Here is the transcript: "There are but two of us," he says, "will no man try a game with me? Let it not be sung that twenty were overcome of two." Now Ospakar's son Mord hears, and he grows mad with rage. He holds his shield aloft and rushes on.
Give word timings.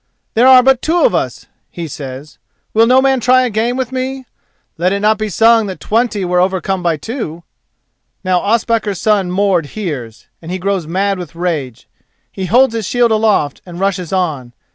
"There 0.33 0.47
are 0.47 0.63
but 0.63 0.81
two 0.81 1.03
of 1.03 1.13
us," 1.13 1.45
he 1.69 1.87
says, 1.87 2.39
"will 2.73 2.87
no 2.87 3.03
man 3.03 3.19
try 3.19 3.43
a 3.43 3.51
game 3.51 3.77
with 3.77 3.91
me? 3.91 4.25
Let 4.75 4.91
it 4.91 4.99
not 4.99 5.19
be 5.19 5.29
sung 5.29 5.67
that 5.67 5.79
twenty 5.79 6.25
were 6.25 6.39
overcome 6.39 6.83
of 6.83 7.01
two." 7.01 7.43
Now 8.23 8.39
Ospakar's 8.39 8.99
son 8.99 9.29
Mord 9.29 9.67
hears, 9.77 10.25
and 10.41 10.49
he 10.49 10.57
grows 10.57 10.87
mad 10.87 11.19
with 11.19 11.35
rage. 11.35 11.87
He 12.31 12.47
holds 12.47 12.73
his 12.73 12.87
shield 12.87 13.11
aloft 13.11 13.61
and 13.63 13.79
rushes 13.79 14.11
on. 14.11 14.53